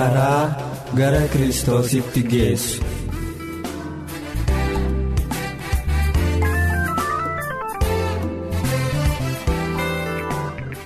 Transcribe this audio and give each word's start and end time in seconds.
Karaa 0.00 0.44
gara 0.98 1.22
kiristoositti 1.32 2.22
geessu. 2.32 2.84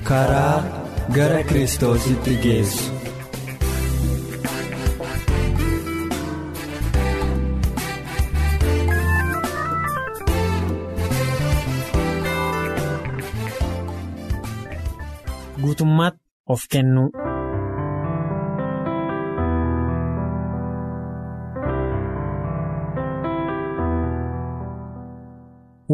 karaa 0.08 0.56
gara 1.16 1.42
kiristoositti 1.50 2.34
geessu. 2.46 2.90
guutummaatti 15.62 16.20
of 16.46 16.66
kennuu. 16.74 17.33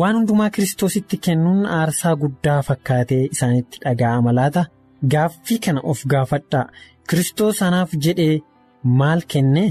Waan 0.00 0.16
hundumaa 0.18 0.50
kiristoositti 0.56 1.16
kennuun 1.26 1.66
aarsaa 1.78 2.14
guddaa 2.22 2.60
fakkaatee 2.68 3.22
isaanitti 3.34 3.78
dhaga'ama 3.84 4.32
laata 4.38 4.62
gaaffii 5.14 5.58
kana 5.66 5.80
of 5.92 6.00
gaafadhaa. 6.12 6.66
Kiristoos 7.10 7.62
anaaf 7.68 7.90
jedhee 8.06 8.40
maal 9.00 9.20
kenne 9.34 9.64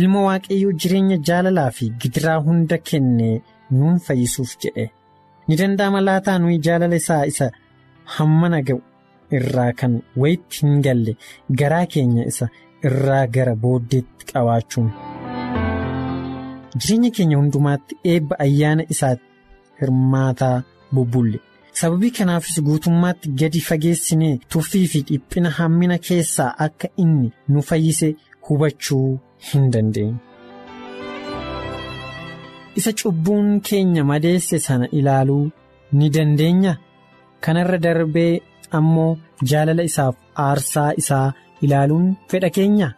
ilma 0.00 0.20
waaqayyoo 0.28 0.72
jireenya 0.84 1.18
jaalalaa 1.30 1.70
fi 1.78 1.90
gidiraa 2.04 2.38
hunda 2.46 2.78
kennee 2.90 3.34
nuun 3.78 3.98
fayyisuuf 4.06 4.52
jedhe. 4.64 4.86
Ni 5.48 5.54
danda'ama 5.60 6.00
laataa 6.08 6.38
nuyi 6.44 6.58
jaalala 6.68 6.96
isaa 7.02 7.22
isa 7.32 7.50
hammana 8.16 8.62
ga'u 8.68 8.80
irraa 9.40 9.72
kan 9.80 9.92
wayitti 10.22 10.56
hin 10.66 10.82
galle. 10.86 11.12
Garaa 11.60 11.86
keenya 11.94 12.24
isa 12.32 12.46
irraa 12.90 13.26
gara 13.38 13.54
booddeetti 13.66 14.24
qabaachuun. 14.32 14.88
jireenya 16.80 17.10
keenya 17.16 17.36
hundumaatti 17.40 17.94
eebba 18.12 18.34
ayyaana 18.44 18.82
isaatti 18.94 19.25
hirmaataa 19.80 20.56
bubbulle 20.94 21.40
sababii 21.80 22.10
kanaafis 22.18 22.60
guutummaatti 22.68 23.28
gadi 23.40 23.60
fageessinee 23.68 24.34
tuffii 24.54 24.86
fi 24.92 25.00
dhiphina 25.08 25.50
hammina 25.58 25.98
keessaa 26.08 26.50
akka 26.66 26.88
inni 27.04 27.32
nu 27.48 27.62
fayyise 27.70 28.08
hubachuu 28.48 29.08
hin 29.48 29.70
dandeenye. 29.74 30.14
isa 32.78 32.92
cubbuun 33.00 33.48
keenya 33.68 34.04
madeesse 34.10 34.58
sana 34.66 34.86
ilaaluu 34.98 35.44
ni 35.98 36.10
dandeenya 36.16 36.72
kanarra 37.44 37.78
darbee 37.84 38.32
ammoo 38.78 39.10
jaalala 39.50 39.82
isaaf 39.90 40.14
aarsaa 40.46 40.90
isaa 41.02 41.26
ilaaluun 41.66 42.08
fedha 42.30 42.50
keenya 42.56 42.88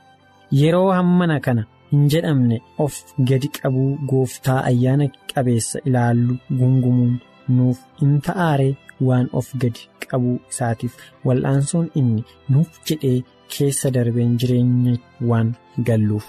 yeroo 0.61 0.89
hammana 0.99 1.37
kana. 1.47 1.65
Hin 1.91 2.03
jedhamne 2.13 2.57
of 2.85 2.95
gadi 3.31 3.49
qabuu 3.59 3.91
gooftaa 4.11 4.59
ayyaana 4.71 5.07
qabeessa 5.33 5.79
ilaallu 5.91 6.35
gungumuun 6.61 7.15
nuuf 7.59 7.79
in 8.07 8.13
ta'aaree 8.27 8.73
waan 9.09 9.27
of 9.41 9.47
gadi 9.65 9.83
qabuu 10.11 10.35
isaatiif 10.53 10.95
wal'aansoon 11.29 11.87
inni 12.01 12.25
nuuf 12.57 12.71
jedhee 12.91 13.17
keessa 13.57 13.91
darbeen 13.97 14.37
jireenya 14.43 14.95
waan 15.31 15.49
galluuf. 15.91 16.27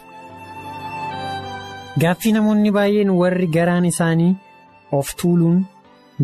Gaaffii 2.01 2.31
namoonni 2.37 2.71
baay'een 2.77 3.09
warri 3.21 3.47
garaan 3.57 3.85
isaanii 3.91 4.31
of 4.97 5.13
tuuluun 5.21 5.59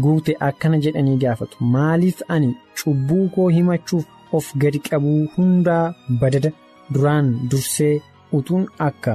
guute 0.03 0.33
akkana 0.49 0.77
jedhanii 0.85 1.17
gaafatu 1.23 1.57
maaliif 1.75 2.21
ani 2.35 2.49
cubbuu 2.81 3.25
koo 3.35 3.47
himachuuf 3.55 4.05
of 4.39 4.51
gadi 4.63 4.79
qabuu 4.89 5.21
hundaa 5.37 5.85
badada 6.21 6.51
duraan 6.93 7.31
dursee. 7.51 7.95
utuun 8.37 8.63
akka 8.85 9.11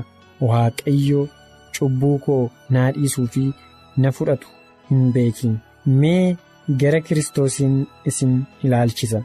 waaqayyo 0.48 1.20
cubbuu 1.78 2.16
koo 2.26 2.44
naa 2.76 2.90
dhiisuu 2.96 3.26
fi 3.34 3.42
na 4.04 4.12
fudhatu 4.18 4.48
hin 4.90 5.02
beekin 5.16 5.54
mee 6.00 6.36
gara 6.80 7.00
kiristoosiin 7.06 7.76
isin 8.12 8.32
ilaalchisa. 8.64 9.20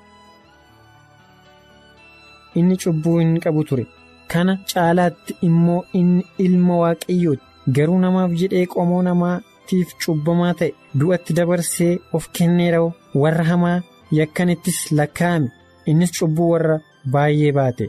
Inni 2.59 2.77
cubbuu 2.83 3.17
hin 3.19 3.33
qabu 3.45 3.63
ture 3.69 3.85
kana 4.33 4.53
caalaatti 4.73 5.33
immoo 5.47 5.81
inni 5.99 6.23
ilma 6.45 6.75
waaqayyooti 6.83 7.43
garuu 7.77 7.99
namaaf 8.03 8.31
jedhee 8.41 8.65
qomoo 8.75 9.01
namaatiif 9.07 9.89
cubbamaa 10.05 10.53
ta'e 10.61 10.71
du'atti 11.01 11.31
dabarsee 11.39 11.91
of 12.19 12.29
kenneera 12.39 12.79
warra 13.23 13.43
hamaa 13.51 13.77
yakkanittis 14.19 14.79
lakkaa'ame 14.99 15.49
innis 15.93 16.11
cubbuu 16.19 16.49
warra 16.53 16.77
baay'ee 17.17 17.51
baate 17.59 17.85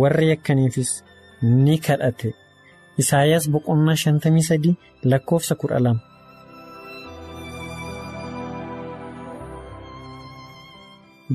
warra 0.00 0.24
yakkaniifis. 0.32 0.90
ni 1.64 1.74
kadhate 1.86 2.28
Isaayyaas 3.04 3.46
boqonnaa 3.56 3.98
shantamii 4.04 4.46
sadii 4.50 4.74
lakkoofsa 5.12 5.54
kudha 5.62 5.78
lama. 5.86 6.02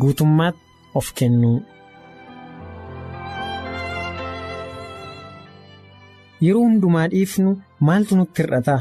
Guutummaatti 0.01 0.59
of 0.99 1.07
kennuu. 1.19 1.57
Yeroo 6.45 6.63
hundumaa 6.67 7.07
dhiifnu 7.13 7.51
maaltu 7.89 8.15
nutti 8.19 8.43
hir'ata 8.43 8.75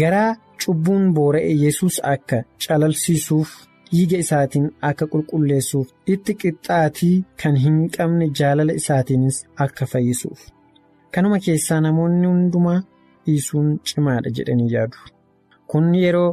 garaa 0.00 0.30
cubbuun 0.64 1.04
boora'e 1.18 1.52
yesus 1.64 1.98
akka 2.14 2.38
calalsiisuuf 2.66 3.52
dhiiga 3.92 4.22
isaatiin 4.24 4.66
akka 4.90 5.10
qulqulleessuuf 5.12 5.88
itti 6.16 6.32
qixxaatii 6.44 7.14
kan 7.42 7.60
hin 7.66 7.78
qabne 7.98 8.30
jaalala 8.40 8.78
isaatiinis 8.82 9.36
akka 9.66 9.84
fayyisuuf. 9.92 10.40
Kanuma 11.16 11.38
keessaa 11.46 11.80
namoonni 11.86 12.26
hundumaa 12.32 12.78
dhiisuun 13.26 13.68
cimaadha 13.90 14.30
jedhanii 14.38 14.70
yaadu. 14.74 14.98
Kun 15.70 15.86
yeroo 16.02 16.30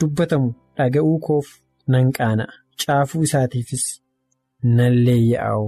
dubbatamu 0.00 0.48
dhaga'uu 0.78 1.18
koof 1.26 1.46
nan 1.94 2.12
qaana'a 2.18 2.54
caafuu 2.84 3.22
isaatiifis 3.28 3.84
nan 4.78 4.94
leeyya'u 5.08 5.66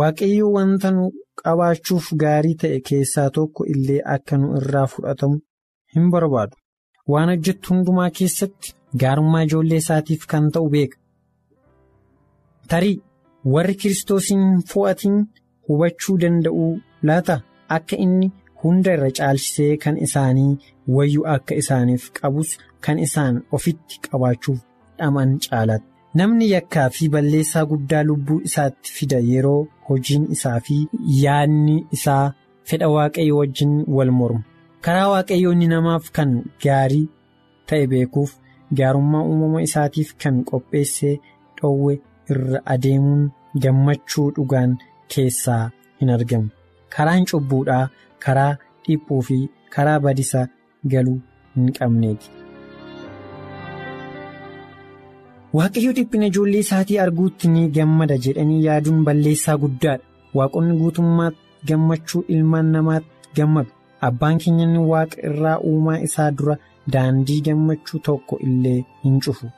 waaqayyo 0.00 0.46
wanta 0.56 0.88
nu 0.96 1.04
qabaachuuf 1.42 2.06
gaarii 2.22 2.56
ta'e 2.62 2.78
keessaa 2.88 3.28
tokko 3.38 3.64
illee 3.74 4.00
akka 4.16 4.34
nu 4.42 4.46
irraa 4.60 4.86
fudhatamu 4.94 5.36
hin 5.94 6.10
barbaadu. 6.14 6.56
Waan 7.12 7.28
hojjettu 7.32 7.66
hundumaa 7.74 8.10
keessatti 8.18 8.68
gaarummaa 9.02 9.42
ijoollee 9.46 9.80
isaatiif 9.84 10.26
kan 10.32 10.50
ta'u 10.56 10.68
beeka. 10.74 10.96
Tarii 12.70 12.96
warri 13.54 13.74
kiristoosiin 13.84 14.44
fo'atiin 14.72 15.16
hubachuu 15.68 16.16
danda'uu 16.24 16.70
laata. 17.10 17.36
Akka 17.76 17.96
inni 18.04 18.28
hunda 18.62 18.90
irra 18.96 19.10
caalchisee 19.18 19.76
kan 19.84 19.96
isaanii 20.06 20.52
wayyuu 20.96 21.26
akka 21.34 21.54
isaaniif 21.62 22.04
qabus 22.18 22.50
kan 22.84 22.98
isaan 23.06 23.34
ofitti 23.58 23.94
qabaachuuf 24.06 24.60
dhaman 24.98 25.30
caalaatti. 25.46 25.88
Namni 26.20 26.46
yakkaa 26.54 26.88
fi 26.96 27.08
balleessaa 27.14 27.64
guddaa 27.70 28.02
lubbuu 28.08 28.40
isaatti 28.48 28.88
fida 28.96 29.18
yeroo 29.30 29.60
hojiin 29.88 30.24
isaa 30.36 30.58
fi 30.66 30.76
yaadni 31.24 31.76
isaa 31.98 32.24
fedha 32.70 32.88
waaqayyo 32.94 33.34
wajjin 33.40 33.72
wal 33.96 34.12
mormu. 34.18 34.42
Karaa 34.84 35.08
waaqayyoonni 35.14 35.66
namaaf 35.74 36.04
kan 36.16 36.30
gaarii 36.64 37.06
ta'e 37.68 37.86
beekuuf 37.92 38.30
gaarummaa 38.78 39.24
uumama 39.30 39.62
isaatiif 39.68 40.10
kan 40.24 40.36
qopheessee 40.50 41.14
dhoowwe 41.60 41.94
irra 42.34 42.60
adeemuun 42.74 43.22
gammachuu 43.62 44.28
dhugaan 44.36 44.70
keessaa 45.14 45.64
hin 46.00 46.10
argamu. 46.16 46.48
Karaan 46.96 47.24
cubbuudhaa 47.32 47.84
karaa 48.26 48.52
dhiphuu 48.86 49.20
fi 49.28 49.38
karaa 49.76 49.98
badisa 50.06 50.46
galuu 50.94 51.18
hin 51.56 51.72
qabneeti. 51.78 52.30
Waaqayyo 55.58 55.92
dhiphina 55.96 56.26
ijoollee 56.30 56.60
isaatii 56.64 56.98
arguutti 57.04 57.48
ni 57.54 57.68
gammada 57.76 58.16
jedhanii 58.26 58.64
yaaduun 58.66 59.04
balleessaa 59.04 59.56
guddaadha. 59.64 60.04
Waaqonni 60.34 60.76
guutummaatti 60.80 61.38
gammachuu 61.68 62.24
ilmaan 62.36 62.70
namaatti 62.76 63.34
gammadu. 63.36 63.70
Abbaan 64.08 64.38
keenya 64.44 64.80
waaqa 64.92 65.20
irraa 65.30 65.58
uumaa 65.70 65.98
isaa 66.06 66.30
dura 66.38 66.56
daandii 66.92 67.40
gammachuu 67.48 67.98
tokko 68.06 68.38
illee 68.46 68.78
hin 69.04 69.20
cufu. 69.26 69.50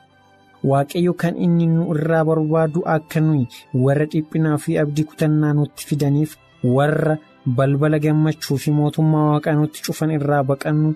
Waaqayyo 0.71 1.13
kan 1.21 1.37
inni 1.45 1.65
nu 1.67 1.87
irraa 1.95 2.23
barbaadu 2.29 2.83
akka 2.95 3.19
nuyi 3.21 3.47
warra 3.85 4.05
dhiphinaa 4.11 4.57
fi 4.65 4.77
abdii 4.83 5.03
kutannaa 5.11 5.53
nutti 5.53 5.85
fidaniif 5.87 6.35
warra 6.75 7.15
balbala 7.57 7.99
gammachuu 8.05 8.57
fi 8.63 8.71
mootummaa 8.79 9.25
waaqaa 9.31 9.55
nutti 9.61 9.79
cufan 9.87 10.11
irraa 10.17 10.43
baqannu 10.51 10.89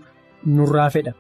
nurraa 0.57 0.89
fedha. 0.95 1.13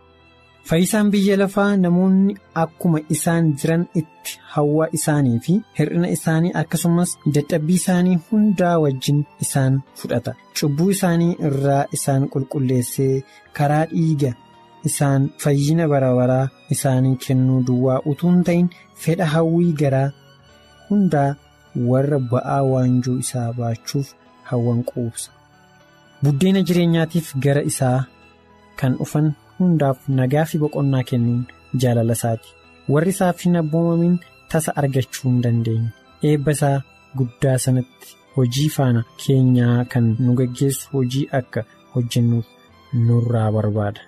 Fayyisaan 0.69 1.07
biyya 1.13 1.35
lafaa 1.41 1.77
namoonni 1.83 2.33
akkuma 2.63 2.99
isaan 3.15 3.45
jiran 3.59 3.83
itti 4.01 4.31
hawwa 4.53 4.85
isaanii 4.97 5.39
fi 5.45 5.53
hir'ina 5.79 6.07
isaanii 6.15 6.51
akkasumas 6.61 7.11
dadhabbii 7.35 7.77
isaanii 7.81 8.17
hundaa 8.31 8.75
wajjin 8.83 9.23
isaan 9.45 9.79
fudhata. 10.01 10.35
Cubbuu 10.59 10.89
isaanii 10.95 11.31
irraa 11.49 11.83
isaan 11.97 12.27
qulqulleessee 12.33 13.23
karaa 13.59 13.85
dhiiga 13.93 14.31
isaan 14.89 15.29
fayyina 15.43 15.87
bara 15.93 16.11
baraa 16.19 16.45
isaanii 16.75 17.15
kennuu 17.25 17.61
duwwaa 17.69 17.99
utuu 18.13 18.29
hin 18.33 18.43
ta'in 18.49 18.67
fedha 19.05 19.25
hawwii 19.35 19.73
garaa 19.81 20.07
hundaa 20.89 21.29
warra 21.89 22.19
ba'aa 22.31 22.61
waanjoo 22.73 23.17
isaa 23.23 23.49
baachuuf 23.57 24.07
hawwan 24.49 24.81
quubsa. 24.89 25.29
Buddeena 26.23 26.61
jireenyaatiif 26.67 27.27
gara 27.45 27.61
isaa 27.73 27.99
kan 28.79 28.93
dhufan. 29.01 29.27
hundaaf 29.61 29.97
nagaa 30.17 30.43
fi 30.49 30.57
boqonnaa 30.59 30.99
kennuun 31.07 31.39
jaalala 31.83 32.13
isaati 32.17 32.49
warri 32.93 33.11
isaaf 33.15 33.37
hin 33.45 33.55
abboomamin 33.61 34.13
tasa 34.51 34.71
argachuu 34.81 35.23
hin 35.31 35.41
dandeenye 35.45 35.89
eebba 36.29 36.51
isaa 36.57 36.77
guddaa 37.21 37.55
sanatti 37.63 38.07
hojii 38.35 38.69
faana 38.75 39.01
keenyaa 39.23 39.75
kan 39.95 40.05
nu 40.27 40.31
geggeessu 40.41 40.85
hojii 40.93 41.25
akka 41.39 41.61
hojjennuuf 41.95 42.47
nurraa 43.09 43.49
barbaada 43.55 44.01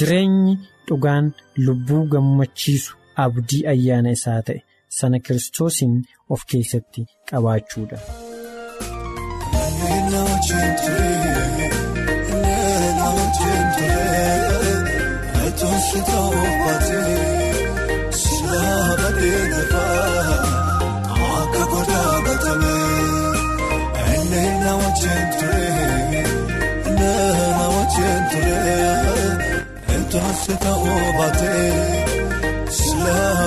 jireenyi 0.00 0.54
dhugaan 0.90 1.32
lubbuu 1.68 2.02
gammachiisu 2.16 2.92
abdii 3.24 3.62
ayyaana 3.72 4.10
isaa 4.18 4.36
ta'e 4.50 4.58
sana 4.98 5.18
kiristoosiin 5.28 5.94
of 6.36 6.40
keessatti 6.52 7.00
qabaachuudha. 7.32 7.98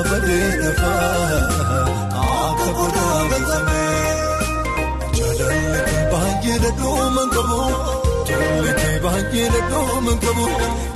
Badee 0.09 0.51
dafaa 0.61 1.39
akka 2.45 2.69
godaa 2.77 3.21
batamee 3.31 3.84
baay'ee 6.43 6.57
dhadhuuma 6.63 7.23
qabu. 7.35 7.59
Jaalalli 8.27 8.71
kee 8.81 8.97
baay'ee 9.05 9.47
dhadhuuma 9.53 10.13
qabu. 10.23 10.45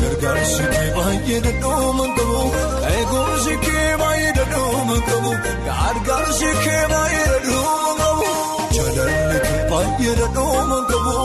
Gargaarsi 0.01 0.63
kee 0.74 0.89
baay'ee 0.97 1.39
dhadhuuma 1.45 2.06
qabu. 2.18 2.39
Eegumsi 2.91 3.53
kee 3.65 3.88
baay'ee 4.01 4.33
dhadhuuma 4.38 4.97
qabu. 5.09 5.31
Gargaarsi 5.68 6.50
kee 6.63 6.83
baay'ee 6.94 7.25
dhadhuuma 7.33 7.95
qabu. 8.01 8.30
Jaalalli 8.75 9.39
kee 9.47 9.62
baay'ee 9.71 10.15
dhadhuuma 10.21 10.80
qabu. 10.91 11.15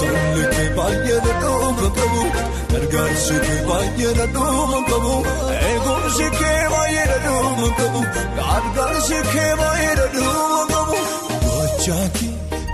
Tolli 0.00 0.44
kee 0.54 0.68
baay'ee 0.78 1.18
dhadhuuma 1.26 1.88
qabu. 1.98 2.22
Gargaarsi 2.72 3.36
kee 3.46 3.60
baay'ee 3.70 4.12
dhadhuuma 4.20 4.80
qabu. 4.90 5.14
Eegumsi 5.68 6.26
kee 6.40 6.62
baay'ee 6.74 7.06
dhadhuuma 7.12 7.68
qabu. 7.80 8.00
Gargaarsi 8.40 9.18
kee 9.34 9.52
baay'ee 9.62 9.94
dhadhuuma 10.02 10.64
qabu. 10.74 11.00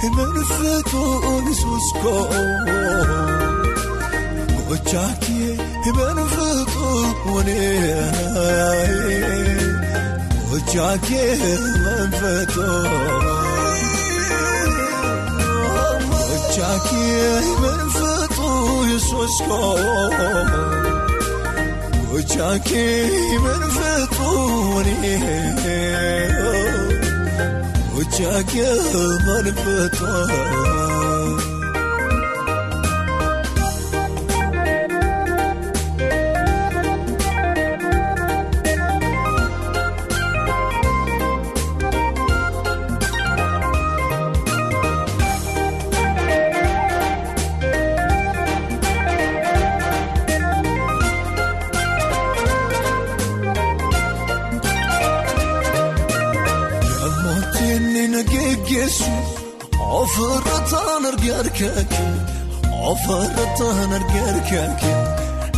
Gochaaki. 0.03 0.09
Emanfeetoon 0.09 1.45
isuuskoo 1.53 2.25
gochaakee 4.69 5.51
emanfeetoon 5.89 7.09
gochaakee 10.51 11.33
emanfeetoon 11.53 12.89
gochaakee 16.11 17.31
emanfeetoon 17.53 18.89
isuuskoo 18.97 19.75
gochaakee 22.11 23.01
emanfeetoon. 28.13 28.73
Gochaakee 28.73 29.19
manfeetoo. 29.27 30.72
Taan 61.43 61.51
argee 61.51 61.71
harkakee 61.75 62.13
ofirra 62.91 63.47
taan 63.59 63.93
argee 63.97 64.23
harkakee 64.27 64.97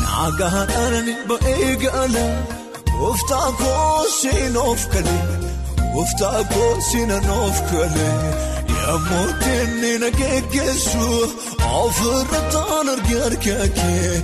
naagaadhaan 0.02 1.08
ba'ee 1.28 1.72
gaala 1.82 2.24
gooftaa 2.98 3.50
koosiin 3.60 4.56
of 4.56 4.86
kalee 4.92 5.38
gooftaa 5.94 6.40
koosiin 6.54 7.12
of 7.36 7.60
kalee 7.70 8.14
yemmuu 8.76 9.28
inni 9.56 9.92
na 10.02 10.10
geggeessu 10.18 11.08
ofirra 11.82 12.40
taan 12.54 12.88
argee 12.94 13.20
harkakee 13.24 14.22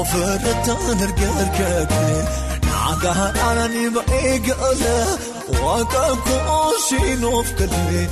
ofirra 0.00 0.54
taan 0.66 1.02
argee 1.08 1.32
harkakee 1.38 2.20
naagaadhaan 2.68 3.74
ba'ee 3.98 4.38
gaala 4.48 4.96
waaqa 5.62 6.06
koosiin 6.28 7.24
of 7.34 7.48
kalee. 7.58 8.06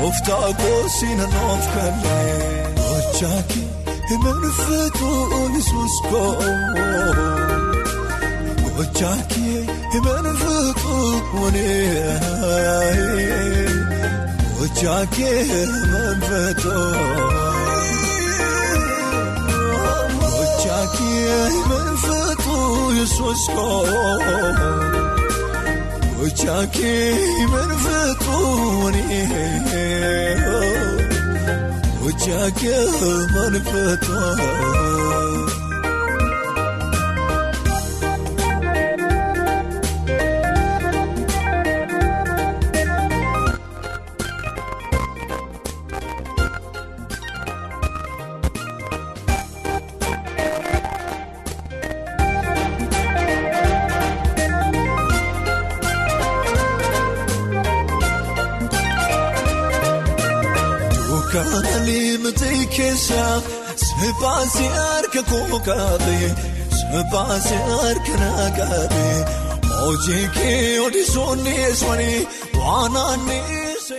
Gooftaa 0.00 0.48
koosiin 0.60 1.18
noof 1.18 1.64
kalee 1.74 2.72
gochaaki 2.78 3.62
emanfeetoon 4.14 5.52
isuuskoo 5.60 6.32
gochaaki 8.76 9.46
emanfeetoon 9.96 11.56
gochaaki 14.58 15.26
emanfeetoon 15.62 16.96
gochaaki 20.20 21.10
emanfeetoon 21.58 22.96
isuuskoo. 26.22 26.48
Gochaakee 26.48 27.46
manfeetooni 27.52 29.02
gochaakee 32.02 32.86
manfeetooni. 33.34 34.48
Kaalee 34.98 35.17
seebaasii 64.18 64.68
harka 64.76 65.22
koo 65.30 65.58
kaatee 65.66 66.28
seebaasii 66.78 67.60
harka 67.70 68.14
naa 68.22 68.46
kaatee 68.58 69.18
hojii 69.80 70.26
kee 70.36 70.80
odeessoonni 70.86 71.50
eeswanii 71.66 72.28
waan 72.58 72.96
aanneesse. 73.04 73.98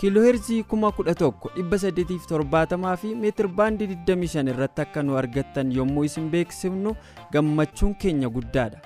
Kiilooheerzii 0.00 0.60
11,870 0.72 2.96
fi 3.02 3.08
meetir 3.22 3.48
baandii 3.60 3.86
25 3.94 4.50
irratti 4.52 4.80
akka 4.84 5.00
nu 5.06 5.16
argattan 5.20 5.72
yommuu 5.78 6.04
isin 6.08 6.26
beeksifnu 6.34 6.90
gammachuun 7.32 7.94
keenya 8.04 8.28
guddaadha 8.36 8.78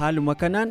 haaluma 0.00 0.34
kanaan 0.42 0.70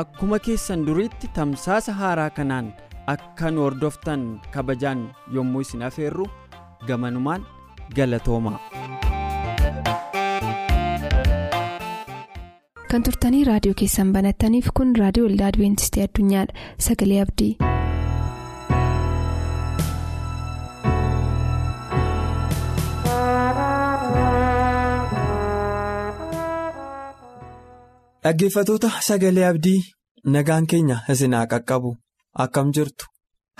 akkuma 0.00 0.38
keessan 0.48 0.84
duriitti 0.88 1.28
tamsaasa 1.38 1.92
haaraa 2.02 2.30
kanaan 2.38 2.68
akka 3.14 3.46
nu 3.50 3.60
hordoftan 3.66 4.22
kabajaan 4.54 5.00
yommuu 5.38 5.60
isin 5.66 5.82
afeerru 5.88 6.26
gamanumaan 6.86 7.42
galatoomaa. 7.96 8.60
kan 12.92 13.02
turtanii 13.04 13.44
raadiyoo 13.48 13.74
keessan 13.82 14.08
banattaniif 14.14 14.66
kun 14.78 14.90
raadiyoo 15.02 15.26
waldaa 15.28 15.46
adibeentistii 15.52 16.02
addunyaadha 16.06 16.54
sagalee 16.86 17.20
abdii. 17.26 17.52
Dhaggeeffatoota 28.24 28.90
sagalee 29.08 29.44
abdii 29.50 29.80
nagaan 30.34 30.66
keenya 30.72 30.96
isinaa 31.12 31.46
qaqqabu 31.52 31.90
akkam 32.44 32.68
jirtu 32.76 33.06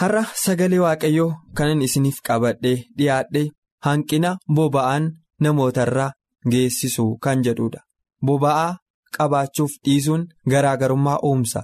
har'a 0.02 0.22
sagalee 0.44 0.80
waaqayyoo 0.84 1.30
kanan 1.56 1.82
isiniif 1.86 2.18
qabadhee 2.28 2.76
dhiyaadhee 2.98 3.46
hanqina 3.86 4.30
boba'aan 4.58 5.04
namootarraa 5.46 6.10
geessisu 6.52 7.04
kan 7.24 7.42
jedhudha 7.46 7.80
boba'aa 8.26 8.70
qabaachuuf 9.16 9.72
dhiisuun 9.84 10.22
garaagarummaa 10.54 11.18
uumsa 11.30 11.60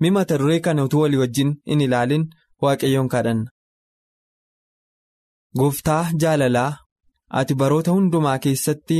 mi 0.00 0.10
mata 0.16 0.38
duree 0.40 0.60
kana 0.66 0.84
utuu 0.88 1.00
walii 1.04 1.20
wajjin 1.22 1.50
hin 1.70 1.80
ilaalin 1.86 2.24
waaqayyoon 2.62 3.08
kadhanna. 3.14 3.50
Gooftaa 5.58 6.02
jaalalaa 6.22 6.70
ati 7.40 7.54
baroota 7.60 7.90
hundumaa 7.96 8.38
keessatti. 8.44 8.98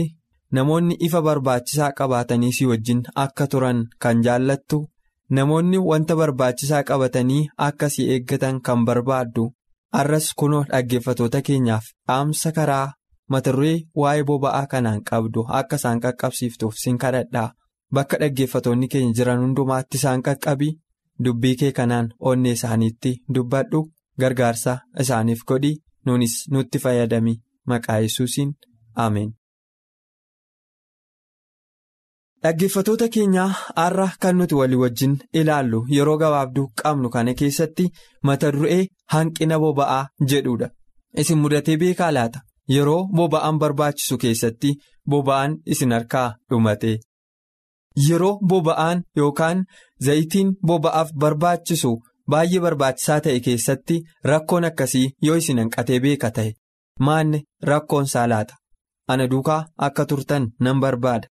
Namoonni 0.57 0.97
ifa 1.07 1.21
barbaachisaa 1.23 1.90
qabaatanii 1.99 2.52
si 2.59 2.67
wajjin 2.69 3.00
akka 3.25 3.47
turan 3.55 3.81
kan 4.05 4.23
jaallattu 4.26 4.78
namoonni 5.38 5.78
wanta 5.88 6.17
barbaachisaa 6.21 6.83
qabatanii 6.90 7.40
akka 7.67 7.88
si 7.95 8.07
eeggatan 8.14 8.61
kan 8.69 8.85
barbaaddu 8.88 9.45
har'as 9.99 10.28
kunoo 10.43 10.62
dhaggeeffatoota 10.71 11.43
keenyaaf 11.49 11.90
dhaamsa 12.09 12.52
karaa 12.59 12.87
mata 13.35 13.52
duree 13.57 13.76
waa'ee 14.02 14.25
boba'aa 14.31 14.67
kanaan 14.75 15.02
qabdu 15.11 15.45
akka 15.61 15.76
isaan 15.83 16.00
qaqqabsiiftuuf 16.05 16.75
sin 16.85 16.99
kadhadhaa 17.05 17.49
bakka 17.99 18.21
dhaggeeffatoonni 18.23 18.88
keenya 18.95 19.12
jiran 19.19 19.43
hundumaatti 19.45 20.00
isaan 20.00 20.23
qaqqabi 20.28 20.71
dubbii 21.25 21.57
kee 21.64 21.73
kanaan 21.81 22.09
onnee 22.31 22.55
isaaniitti 22.59 23.12
dubbadhu 23.35 23.83
gargaarsa 24.25 24.78
isaaniif 25.05 25.45
godhi 25.52 25.75
nuunis 26.07 26.35
nutti 26.57 26.78
fayyadami 26.85 27.35
maqaa 27.71 27.99
yesuusiin 28.07 28.50
ameen. 29.07 29.31
Dhaggeeffatoota 32.42 33.07
keenyaa 33.14 33.47
har'a 33.76 34.04
kan 34.23 34.37
nuti 34.38 34.54
walii 34.59 34.76
wajjin 34.80 35.14
ilaallu 35.40 35.78
yeroo 35.95 36.16
gabaabduu 36.23 36.66
qabnu 36.80 37.09
kana 37.14 37.33
keessatti 37.40 37.87
mata 38.28 38.50
duree 38.57 38.83
hanqina 39.14 39.57
boba'aa 39.62 40.02
jedhudha. 40.33 40.68
Isin 41.23 41.38
mudatee 41.45 41.76
beekaa 41.80 42.11
laata? 42.16 42.42
Yeroo 42.75 43.00
boba'aan 43.21 43.59
barbaachisu 43.62 44.18
keessatti 44.25 44.71
boba'aan 45.11 45.57
isin 45.75 45.95
harkaa 45.97 46.28
dhumate. 46.50 46.92
Yeroo 48.09 48.38
boba'aan 48.52 49.02
yookaan 49.16 49.64
zayitiin 50.09 50.52
boba'aaf 50.71 51.11
barbaachisu 51.25 51.90
baay'ee 52.35 52.61
barbaachisaa 52.66 53.21
ta'e 53.25 53.40
keessatti 53.49 53.97
rakkoon 54.33 54.68
akkasii 54.71 55.09
yoo 55.28 55.40
isin 55.42 55.59
hanqatee 55.62 55.99
beeka 56.07 56.30
ta'e 56.38 56.54
maanne 57.09 57.42
rakkoon 57.73 58.07
laata? 58.35 58.54
Ana 59.09 59.26
duukaa 59.30 59.59
akka 59.88 60.07
turtan 60.07 60.49
nan 60.61 60.80
barbaada. 60.80 61.28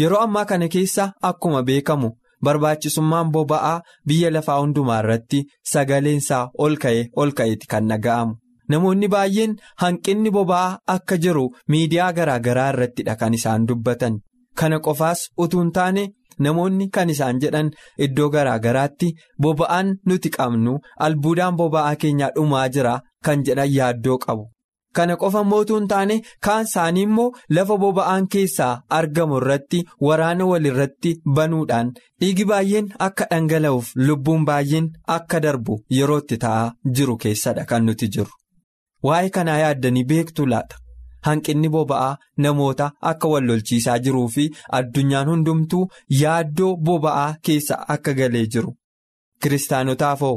Yeroo 0.00 0.20
ammaa 0.26 0.44
kana 0.50 0.68
keessa 0.74 1.04
akkuma 1.30 1.62
beekamu 1.68 2.08
barbaachisummaan 2.44 3.30
boba'aa 3.34 3.82
biyya 4.08 4.30
lafaa 4.36 4.56
hundumaa 4.62 4.98
irratti 5.04 5.40
sagaleensaa 5.72 6.42
ol 6.64 6.74
ka'ee 6.84 7.04
ol 7.22 7.30
ka'eeti 7.38 7.66
kan 7.74 7.88
dhaga'amu. 7.92 8.34
Namoonni 8.72 9.08
baay'een 9.14 9.54
hanqinni 9.82 10.30
boba'aa 10.36 10.78
akka 10.96 11.16
jiru 11.26 11.44
miidiyaa 11.74 12.12
garaa 12.18 12.38
garaa 12.46 12.68
irrattidha 12.74 13.16
kan 13.20 13.34
isaan 13.38 13.66
dubbatan. 13.68 14.18
Kana 14.58 14.78
qofaas 14.86 15.20
utuu 15.44 15.60
hin 15.62 15.72
taane 15.78 16.04
namoonni 16.46 16.88
kan 16.96 17.10
isaan 17.14 17.40
jedhan 17.44 17.70
iddoo 18.06 18.28
garaa 18.36 18.58
garaatti 18.66 19.12
boba'aan 19.46 19.94
nuti 20.06 20.30
qabnu 20.38 20.78
albuudaan 21.08 21.56
boba'aa 21.60 21.94
keenyaa 22.04 22.30
dhumaa 22.36 22.68
jira 22.76 22.94
kan 23.24 23.44
jedhan 23.48 23.70
yaaddoo 23.76 24.18
qabu. 24.26 24.44
Kana 24.96 25.14
qofa 25.20 25.40
mootuu 25.50 25.76
hin 25.78 25.86
taane 25.92 26.16
kaan 26.46 26.66
isaanii 26.68 27.02
immoo 27.06 27.30
lafa 27.56 27.76
boba'aan 27.84 28.26
keessaa 28.34 28.72
argamu 28.98 29.36
irratti 29.40 29.80
waraana 30.08 30.44
walirratti 30.50 31.12
banuudhaan 31.38 31.90
dhiigi 32.20 32.44
baay'een 32.50 32.90
akka 33.06 33.26
dhangala'uuf 33.32 33.88
lubbuun 34.08 34.44
baay'een 34.50 34.86
akka 35.16 35.40
darbu 35.46 35.78
yeroo 35.96 36.18
itti 36.22 36.36
ta'aa 36.44 36.68
jiru 36.98 37.16
keessadha 37.24 37.64
kan 37.72 37.84
nuti 37.90 38.08
jiru. 38.16 38.30
Waa'ee 39.08 39.30
kanaa 39.38 39.56
yaaddanii 39.62 40.04
beektu 40.12 40.46
laata? 40.52 40.76
Hanqinni 41.26 41.68
boba'aa 41.74 42.16
namoota 42.46 42.86
akka 43.10 43.28
wal 43.32 43.44
lolchiisaa 43.50 43.98
jiruu 44.06 44.28
fi 44.36 44.44
addunyaan 44.78 45.28
hundumtuu 45.32 45.82
yaaddoo 46.20 46.70
boba'aa 46.88 47.28
keessa 47.48 47.80
akka 47.96 48.14
galee 48.20 48.44
jiru. 48.56 48.72
Kiristaanotaaf 49.42 50.20
hoo 50.26 50.36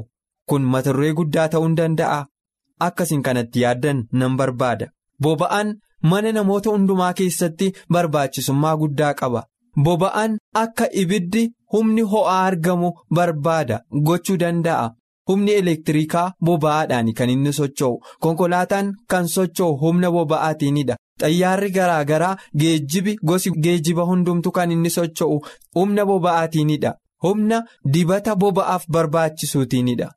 kun 0.50 0.64
mata 0.74 0.94
duree 0.98 1.14
guddaa 1.22 1.48
ta'uu 1.54 1.66
hin 1.68 1.78
danda'a? 1.82 2.20
Akkasiin 2.80 3.22
kanatti 3.24 3.62
yaaddan 3.62 4.04
nan 4.12 4.38
barbaada. 4.38 4.88
Boba'aan 5.24 5.76
mana 6.02 6.32
namoota 6.32 6.70
hundumaa 6.74 7.14
keessatti 7.14 7.72
barbaachisummaa 7.94 8.76
guddaa 8.78 9.14
qaba. 9.22 9.44
Boba'aan 9.84 10.38
akka 10.64 10.86
ibiddi 11.02 11.50
humni 11.74 12.02
ho'aa 12.14 12.44
argamu 12.46 12.92
barbaada 13.16 13.80
gochuu 14.10 14.38
danda'a. 14.44 14.92
Humni 15.30 15.52
elektirikaa 15.62 16.32
boba'aadhaan 16.46 17.14
kan 17.18 17.30
inni 17.30 17.54
socho'u. 17.54 18.00
Konkolaataan 18.20 18.94
kan 19.08 19.28
socho'u 19.28 19.78
humna 19.82 20.12
boba'aatiinidha. 20.12 20.96
Xayyaarri 21.22 21.70
garaa 21.78 22.04
garaa 22.06 22.38
geejjibi 22.60 23.18
gosi 23.28 23.52
geejjiba 23.64 24.06
hundumtu 24.12 24.52
kan 24.52 24.72
inni 24.72 24.90
socho'u 24.90 25.42
humna 25.76 26.06
boba'aatiinidha. 26.06 26.94
Humna 27.24 27.64
dibata 27.94 28.36
boba'aaf 28.36 28.84
barbaachisuutiinidha. 28.94 30.08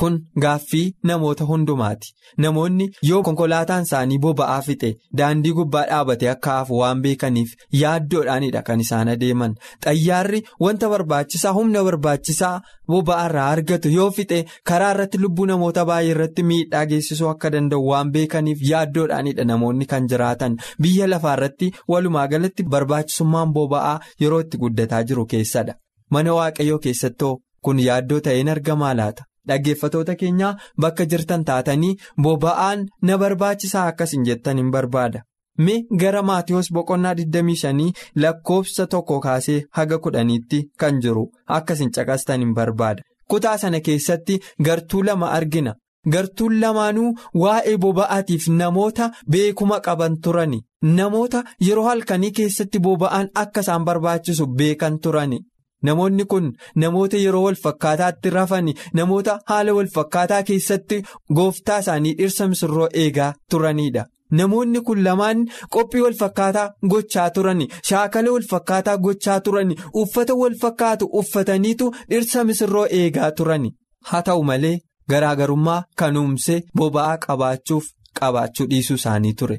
Kun 0.00 0.14
gaaffii 0.42 0.94
namoota 1.08 1.44
hundumaati. 1.48 2.08
Namoonni 2.44 2.86
yoo 3.08 3.22
konkolaataan 3.26 3.82
isaanii 3.86 4.18
boba'aa 4.24 4.60
fixe 4.68 4.88
daandii 5.18 5.52
gubbaa 5.58 5.82
dhaabatee 5.90 6.28
akka 6.32 6.54
hafu 6.56 6.78
waan 6.78 7.02
beekaniif 7.04 7.52
yaaddoodhaanidha 7.80 8.62
kan 8.68 8.80
isaan 8.84 9.08
adeeman. 9.12 9.54
Xayyaarri 9.84 10.40
wanta 10.64 10.88
barbaachisaa 10.94 11.52
humna 11.58 11.84
barbaachisaa 11.88 12.54
boba'aa 12.94 13.26
irraa 13.28 13.44
argatu 13.56 13.92
yoo 13.96 14.08
fixe 14.16 14.40
karaa 14.70 14.88
irratti 14.94 15.18
lubbuu 15.24 15.46
namoota 15.50 15.84
baay'ee 15.90 16.10
irratti 16.14 16.42
miidhaa 16.48 16.84
geessisuu 16.92 17.28
akka 17.34 17.52
danda'u 17.56 17.86
waan 17.90 18.10
beekaniif 18.16 18.64
yaaddoodhaanidha 18.70 19.44
namoonni 19.52 19.86
kan 19.92 20.08
jiraatan. 20.14 20.56
Biyya 20.82 21.06
lafaa 21.12 21.36
irratti 21.38 21.70
walumaa 21.94 22.26
galatti 22.34 22.62
barbaachisummaan 22.74 23.52
boba'aa 23.60 23.94
yeroo 24.24 24.40
itti 24.46 24.58
guddataa 24.64 25.02
jiru 25.12 25.26
keessadha. 25.34 25.74
Mana 26.10 26.34
waaqayyoo 26.40 26.78
keessattoo 26.88 27.32
kun 27.64 27.78
yaaddoo 27.86 28.20
ta'een 28.26 28.48
argamaa 28.56 28.92
laata? 29.02 29.24
Dhaggeeffatoota 29.48 30.14
keenyaa 30.22 30.54
bakka 30.80 31.04
jirtan 31.12 31.44
taatanii 31.50 31.94
boba'aan 32.26 32.84
na 33.02 33.18
barbaachisaa 33.22 33.86
akkas 33.92 34.12
hin 34.16 34.24
jettan 34.28 34.56
hin 34.62 34.70
barbaada. 34.76 35.22
Mi 35.58 35.74
gara 36.00 36.22
Maatiyoos 36.28 36.70
boqonnaa 36.76 37.14
25 37.14 37.92
lakkoofsa 38.22 38.86
tokko 38.94 39.20
kaasee 39.26 39.60
haga 39.78 39.98
kudhaniitti 40.06 40.62
kan 40.80 41.00
jiru 41.06 41.24
akkas 41.58 41.78
hin 41.84 41.90
caqastan 41.98 42.40
hin 42.46 42.54
barbaada. 42.54 43.02
Kutaa 43.30 43.56
sana 43.58 43.80
keessatti 43.80 44.40
gartuu 44.68 45.02
lama 45.06 45.30
argina. 45.38 45.74
Gartuun 46.12 46.60
lamaanuu 46.60 47.14
waa'ee 47.42 47.76
boba'aatiif 47.82 48.48
namoota 48.56 49.10
beekuma 49.30 49.78
qaban 49.86 50.16
turani. 50.26 50.58
Namoota 50.96 51.44
yeroo 51.66 51.84
halkanii 51.88 52.30
keessatti 52.38 52.78
boba'aan 52.86 53.30
akka 53.42 53.60
isaan 53.64 53.84
barbaachisu 53.84 54.46
beekan 54.58 54.98
turani. 55.06 55.38
Namoonni 55.88 56.24
kun 56.32 56.46
namoota 56.84 57.16
yeroo 57.24 57.42
walfakkaataatti 57.46 58.30
rafan 58.36 58.72
namoota 59.00 59.38
haala 59.50 59.74
walfakkaataa 59.78 60.42
keessatti 60.50 61.02
gooftaa 61.38 61.78
isaanii 61.84 62.14
dhirsa 62.18 62.48
misirroo 62.52 62.88
eegaa 63.04 63.32
turanidha. 63.50 64.04
Namoonni 64.38 64.80
kun 64.86 65.04
lamaan 65.04 65.40
qophii 65.74 66.00
walfakkaataa 66.04 66.70
gochaa 66.92 67.26
turan 67.34 67.60
shaakala 67.88 68.30
walfakkaataa 68.36 68.96
gochaa 69.06 69.40
turan 69.48 69.74
uffata 70.02 70.34
walfakkaatu 70.40 71.06
uffataniitu 71.20 71.90
dhirsa 72.10 72.44
misirroo 72.48 72.86
eegaa 73.00 73.30
turan 73.40 73.68
haa 74.10 74.22
ta'u 74.28 74.42
malee 74.50 74.78
garaagarummaa 75.10 75.82
kan 76.00 76.16
uumse 76.22 76.56
boba'aa 76.78 77.18
qabaachuuf 77.26 77.84
qabaachuu 78.20 78.66
dhiisuu 78.72 78.96
isaanii 79.00 79.32
ture 79.42 79.58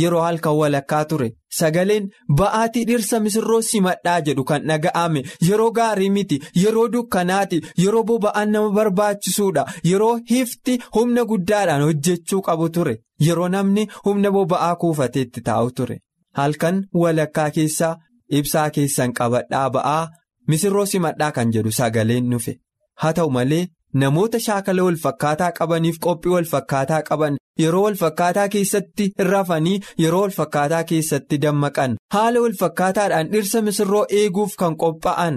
yeroo 0.00 0.20
halkan 0.26 0.56
walakkaa 0.60 1.04
ture. 1.04 1.28
Sagaleen 1.58 2.08
ba'aatii 2.38 2.84
dhirsa 2.88 3.20
misirroo 3.24 3.60
simadhaa 3.70 4.20
jedhu 4.26 4.44
kan 4.50 4.62
dhaga'ame 4.68 5.22
yeroo 5.48 5.70
gaarii 5.78 6.10
miti 6.16 6.40
yeroo 6.62 6.86
dukkanaati 6.92 7.60
yeroo 7.84 8.02
boba'aan 8.10 8.50
nama 8.52 8.70
barbaachisuudha. 8.78 9.66
Yeroo 9.90 10.14
hifti 10.30 10.78
humna 10.94 11.24
guddaadhaan 11.24 11.82
hojjechuu 11.88 12.40
qabu 12.48 12.68
ture. 12.78 12.94
Yeroo 13.26 13.48
namni 13.48 13.88
humna 14.06 14.30
boba'aa 14.38 14.76
kuufateetti 14.76 15.40
taa'u 15.50 15.70
ture. 15.76 16.00
Halkan 16.38 16.82
walakkaa 17.02 17.50
keessaa 17.50 17.96
ibsaa 18.38 18.70
keessan 18.70 19.12
qabadhaa 19.18 19.70
ba'aa 19.76 20.08
misirroo 20.48 20.86
simadhaa 20.86 21.30
kan 21.38 21.52
jedhu 21.54 21.72
sagaleen 21.78 22.30
dhufe. 22.30 22.56
Haa 23.00 23.12
ta'u 23.18 23.30
malee 23.30 23.66
namoota 24.00 24.38
shaakala 24.46 24.82
walfakkaataa 24.88 25.50
qabaniif 25.58 25.98
qophii 26.06 26.32
walfakkaataa 26.34 27.02
qaban 27.08 27.36
yeroo 27.62 27.82
walfakkaataa 27.86 28.48
keessatti 28.54 29.08
rafanii 29.30 29.80
yeroo 30.04 30.20
walfakkaataa 30.22 30.84
keessatti 30.92 31.38
dammaqan 31.42 31.96
haala 32.14 32.40
walfakkaataadhaan 32.44 33.28
dhirsa 33.34 33.62
misirroo 33.66 34.06
eeguuf 34.20 34.54
kan 34.62 34.76
qophaa'an 34.84 35.36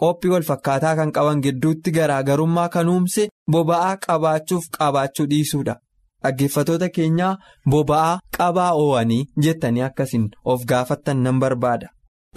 qophii 0.00 0.30
walfakkaataa 0.34 0.94
kan 1.02 1.12
qaban 1.18 1.40
gidduutti 1.46 1.90
garaagarummaa 1.98 2.68
kan 2.78 2.88
uumse 2.94 3.28
boba'aa 3.52 3.94
qabaachuuf 4.06 4.64
qabaachuu 4.78 5.26
dhiisuudha. 5.30 5.76
Dhaggeeffatoota 6.24 6.88
keenyaa 6.96 7.36
boba'aa 7.72 8.18
qabaa 8.36 8.72
oowanii 8.82 9.24
jettanii 9.44 9.82
akkasiin 9.88 10.28
of 10.44 10.64
gaafattan 10.72 11.22
nan 11.24 11.38
barbaada. 11.42 11.88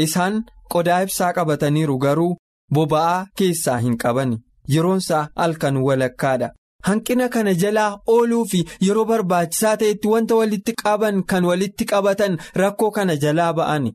Isaan 0.06 0.44
qodaa 0.74 1.02
ibsaa 1.08 1.34
qabataniiru 1.38 1.98
garuu 2.06 2.32
boba'aa 2.76 3.26
keessaa 3.38 3.78
hin 3.86 3.98
qaban 4.04 4.38
yeroonsaa 4.76 5.28
halkan 5.36 5.78
walakkaadha. 5.78 6.50
Hanqina 6.88 7.30
kana 7.30 7.54
jalaa 7.54 8.00
ooluu 8.14 8.46
fi 8.52 8.66
yeroo 8.86 9.06
barbaachisaa 9.06 9.78
ta'etti 9.78 10.08
wanta 10.14 10.36
walitti 10.36 10.74
qaban 10.84 11.24
kan 11.24 11.46
walitti 11.46 11.86
qabatan 11.92 12.38
rakkoo 12.62 12.92
kana 12.92 13.16
jalaa 13.16 13.54
ba'an. 13.54 13.86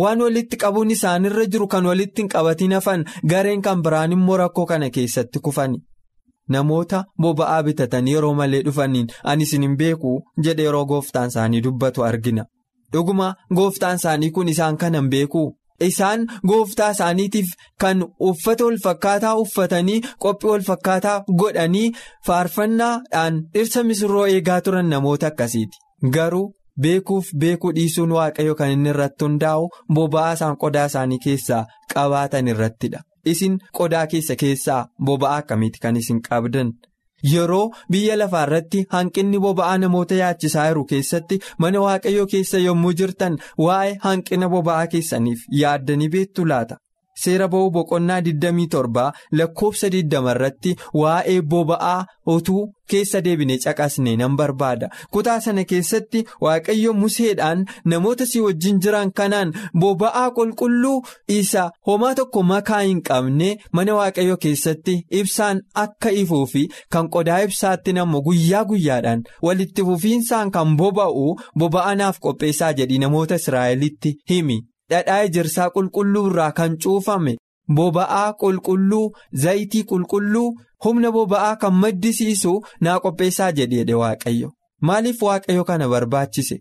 Waan 0.00 0.20
walitti 0.22 0.56
qabuun 0.62 0.90
isaanirra 0.90 1.44
jiru 1.52 1.66
kan 1.72 1.86
walitti 1.90 2.22
hin 2.22 2.28
qabatin 2.34 2.72
hafan 2.76 3.04
gareen 3.30 3.62
kan 3.62 3.82
biraan 3.82 4.12
immoo 4.12 4.36
rakkoo 4.42 4.66
kana 4.66 4.90
keessatti 4.90 5.38
kufani. 5.48 5.78
Namoota 6.48 7.04
boba'aa 7.22 7.62
bitatanii 7.66 8.12
yeroo 8.14 8.34
malee 8.40 8.62
dhufaniin 8.66 9.06
ani 9.30 9.42
isin 9.48 9.62
hin 9.66 9.76
beeku 9.78 10.12
jedhe 10.46 10.62
yeroo 10.66 10.84
gooftaan 10.90 11.28
isaanii 11.32 11.60
dubbatu 11.64 12.04
argina. 12.08 12.44
Dhuguma 12.92 13.34
gooftaan 13.54 13.96
isaanii 14.02 14.30
kun 14.30 14.48
isaan 14.48 14.76
kana 14.82 14.98
hin 15.00 15.10
beeku. 15.14 15.42
Isaan 15.80 16.26
gooftaa 16.48 16.90
isaaniitiif 16.96 17.48
kan 17.80 18.04
uffata 18.30 18.64
walfakkaataa 18.64 19.34
uffatanii 19.44 20.00
qophii 20.24 20.50
walfakkaataa 20.50 21.16
godhanii 21.42 21.88
faarfannaadhaan 22.26 23.40
dhirsa 23.54 23.82
misirroo 23.84 24.26
eegaa 24.26 24.60
turan 24.60 24.88
namoota 24.90 25.26
akkasiiti. 25.26 25.76
Garuu 26.14 26.52
beekuuf 26.80 27.26
beekuu 27.40 27.72
dhiisuun 27.76 28.12
waaqayyo 28.18 28.54
kan 28.54 28.70
inni 28.70 28.90
irratti 28.94 29.24
hundaa'u 29.24 29.68
boba'aa 29.98 30.32
isaan 30.38 30.56
qodaa 30.64 30.86
isaanii 30.92 31.18
keessaa 31.24 31.66
qabaatan 31.94 32.48
irrattidha. 32.52 33.00
Isin 33.32 33.58
qodaa 33.78 34.06
keessa 34.06 34.36
keessaa 34.42 34.82
boba'aa 35.06 35.36
akkamiiti 35.42 35.78
kan 35.82 35.96
isin 36.02 36.20
qabdan 36.28 36.72
yeroo 37.32 37.64
biyya 37.90 38.16
lafaa 38.22 38.42
irratti 38.46 38.84
hanqinni 38.96 39.38
boba'aa 39.46 39.76
namoota 39.84 40.14
yaachisaa 40.22 40.66
jiru 40.68 40.84
keessatti 40.94 41.40
mana 41.64 41.80
waaqayyoo 41.86 42.26
keessa 42.34 42.58
yommuu 42.64 42.92
jirtan 43.02 43.38
waa'ee 43.66 43.94
hanqina 44.08 44.48
boba'aa 44.56 44.86
keessaniif 44.96 45.46
yaaddanii 45.62 46.08
beektu 46.16 46.44
laata 46.54 46.78
seera 47.24 47.48
ba'uu 47.52 47.70
boqonnaa 47.76 48.20
27 48.20 49.12
lakkoofsa 49.40 49.88
20 49.98 50.30
irratti 50.34 50.76
waa'ee 51.02 51.40
boba'aa 51.52 52.00
utuu 52.34 52.62
keessa 52.92 53.20
deebine 53.26 53.56
caqasne 53.64 54.12
nan 54.20 54.36
barbaada 54.40 54.88
kutaa 55.14 55.38
sana 55.46 55.64
keessatti 55.70 56.20
waaqayyo 56.44 56.92
museedhaan 57.02 57.64
namoota 57.92 58.26
si 58.32 58.40
wajjin 58.46 58.78
jiran 58.84 59.10
kanaan 59.20 59.52
boba'aa 59.84 60.26
qulqulluu 60.36 60.98
isa 61.38 61.64
homaa 61.90 62.12
tokko 62.20 62.42
makaa 62.52 62.80
hin 62.86 63.02
qabne 63.08 63.50
mana 63.78 63.94
waaqayyo 63.98 64.36
keessatti 64.44 64.94
ibsaan 65.22 65.62
akka 65.84 66.10
ifuu 66.22 66.44
fi 66.52 66.62
kan 66.96 67.10
qodaa 67.16 67.40
ibsaatti 67.48 67.92
namoo 67.98 68.22
guyyaa 68.28 68.64
guyyaadhaan 68.70 69.24
walitti 69.48 69.84
fufiinsaan 69.90 70.50
kan 70.58 70.76
boba'u 70.82 71.26
boba'anaaf 71.64 72.18
qopheessaa 72.28 72.72
jedhi 72.80 72.98
namoota 73.04 73.34
israa'elitti 73.42 74.16
himi. 74.30 74.58
Dhadhaa 74.90 75.22
ejersaa 75.28 75.70
qulqulluu 75.76 76.26
irraa 76.30 76.52
kan 76.58 76.76
cuufame 76.84 77.34
boba'aa 77.76 78.32
qulqulluu 78.42 79.06
zayitii 79.44 79.82
qulqulluu 79.90 80.48
humna 80.84 81.10
boba'aa 81.16 81.56
kan 81.62 81.74
maddisiisu 81.82 82.52
naa 82.80 82.98
qopheessaa 83.04 83.52
jedheedhe 83.58 83.94
waaqayyo. 84.02 84.48
Maaliif 84.86 85.22
waaqayyo 85.22 85.64
kana 85.64 85.88
barbaachise? 85.88 86.56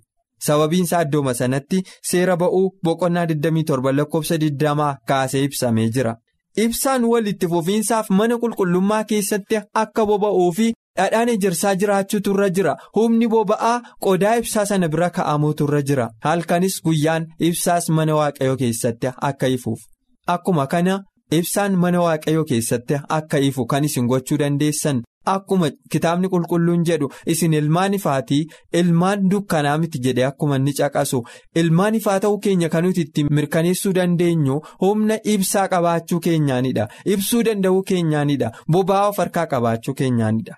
Sababiin 0.45 0.83
isaa 0.87 1.01
iddooma 1.05 1.33
sanatti 1.33 1.83
seera 2.09 2.35
ba'uu 2.41 2.69
boqonnaa 2.83 3.25
27 3.25 3.91
lakkoofsa 3.99 4.35
20 4.37 4.95
kaasee 5.07 5.43
ibsamee 5.43 5.89
jira. 5.89 6.15
Ibsaan 6.63 7.03
walitti 7.11 7.47
fufiinsaaf 7.51 8.09
mana 8.09 8.35
qulqullummaa 8.41 9.03
keessatti 9.09 9.59
akka 9.83 10.05
boba'uu 10.09 10.51
fi 10.57 10.73
dhadhaan 10.97 11.29
ejersaa 11.35 11.75
jiraachuutu 11.81 12.33
irra 12.35 12.49
jira. 12.59 12.75
Humni 12.95 13.27
boba'aa 13.33 13.81
qodaa 14.05 14.35
ibsaa 14.41 14.65
sana 14.65 14.87
bira 14.93 15.09
ka'amuutu 15.17 15.67
irra 15.67 15.81
jira. 15.89 16.09
Halkanis 16.27 16.79
guyyaan 16.85 17.27
ibsaas 17.39 17.89
mana 17.89 18.15
waaqayyoo 18.19 18.57
keessatti 18.61 19.11
akka 19.31 19.47
ifuuf. 19.57 19.79
Akkuma 20.27 20.67
kana 20.67 21.01
ibsaan 21.31 21.75
mana 21.83 22.01
waaqayyoo 22.05 22.45
keessatti 22.51 22.99
akka 23.17 23.39
ifu 23.49 23.65
kan 23.65 23.83
isin 23.83 24.07
gochuu 24.07 24.37
dandeessan. 24.39 25.03
Akkuma 25.33 25.67
kitaabni 25.91 26.29
qulqulluun 26.33 26.83
jedhu 26.87 27.07
isin 27.33 27.53
ilmaan 27.59 27.93
ifaatii 27.97 28.43
ilmaan 28.79 29.23
dukkanaa 29.31 29.77
miti 29.83 29.99
jedhe 30.07 30.25
akkuma 30.27 30.55
inni 30.59 30.73
caqasu. 30.79 31.23
Ilmaan 31.61 31.95
ifaa 31.99 32.19
ta'uu 32.25 32.37
keenya 32.43 32.69
kan 32.69 32.83
nuti 32.85 33.01
ittiin 33.07 33.31
mirkaneessuu 33.37 33.93
dandeenyu 33.95 34.59
humna 34.83 35.17
ibsaa 35.33 35.67
qabaachuu 35.71 36.19
keenyaanidha. 36.27 36.87
Ibsuu 37.05 37.41
danda'uu 37.47 37.81
keenyaanidha. 37.89 38.51
Boba'aa 38.71 39.07
of 39.09 39.17
harkaa 39.23 39.47
qabaachuu 39.55 39.93
keenyaanidha. 40.03 40.55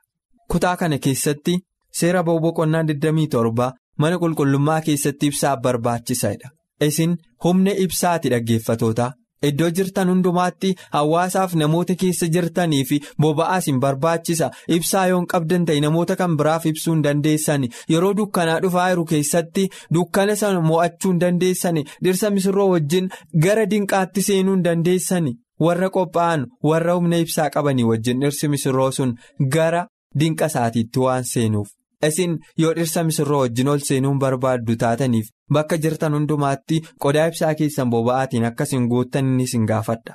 Kutaa 0.51 0.75
kana 0.81 0.97
keessatti 1.05 1.59
seera 1.99 2.23
boqonnaa 2.27 2.83
27 2.83 3.71
mana 4.01 4.17
qulqullummaa 4.23 4.81
keessatti 4.89 5.25
ibsaaf 5.31 5.59
barbaachisaadha 5.67 6.49
isin 6.87 7.15
humna 7.45 7.71
ibsaati 7.85 8.29
dhaggeeffatoota 8.33 9.07
iddoo 9.47 9.69
jirtan 9.77 10.09
hundumaatti 10.11 10.69
hawaasaaf 10.95 11.53
namoota 11.61 11.95
keessa 12.03 12.27
jirtanii 12.35 12.83
fi 12.89 12.97
boba'aas 13.21 13.65
hin 13.69 13.79
barbaachisa. 13.83 14.47
Ibsaa 14.77 15.03
yoo 15.07 15.19
hin 15.19 15.27
qabdan 15.33 15.65
ta'e 15.67 15.81
namoota 15.85 16.15
kan 16.21 16.37
biraaf 16.39 16.65
ibsuu 16.71 16.93
hin 16.93 17.03
dandeessan 17.07 17.67
yeroo 17.93 18.13
dukkanaa 18.19 18.59
dhufaa 18.63 18.87
jiru 18.91 19.05
keessatti 19.11 19.67
dukkana 19.97 20.35
sana 20.41 20.61
mo'achuu 20.69 21.11
hin 21.11 21.19
dandeessan 21.25 21.81
dhirsa 22.03 22.29
misirroo 22.37 22.69
wajjin 22.71 23.09
gara 23.45 23.65
dinqaatti 23.75 24.21
seenuu 24.29 24.55
hin 24.57 24.63
dandeessan 24.69 25.29
warra 25.67 25.89
qophaa'an 25.99 26.47
warra 26.71 26.93
humna 26.99 27.17
ibsaa 27.25 27.49
qabanii 27.57 27.83
wajjin 27.91 28.19
dhirsi 28.25 28.47
misirroo 28.55 28.91
sun 28.99 29.13
gara. 29.57 29.85
Dinqa 30.19 30.45
isaatiitti 30.51 30.99
waan 30.99 31.23
seenuuf 31.33 31.67
isin 32.07 32.37
yoo 32.61 32.73
dhirsa 32.77 33.03
misirroo 33.03 33.39
wajjin 33.41 33.67
ol 33.73 33.79
seenuun 33.87 34.19
barbaaddu 34.19 34.75
taataniif 34.83 35.27
bakka 35.53 35.77
jirtan 35.83 36.13
hundumaatti 36.17 36.81
qodaa 37.05 37.27
ibsaa 37.31 37.53
keessan 37.61 37.89
boba'aatiin 37.93 38.45
akkasiin 38.49 38.87
guuttan 38.91 39.25
inni 39.31 39.43
isin 39.49 39.65
gaafadha. 39.71 40.13